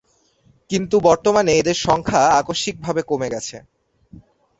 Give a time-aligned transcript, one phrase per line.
[0.69, 3.57] কিন্তু বর্তমানে এদের সংখ্যা আকস্মিক ভাবে কমে গেছে।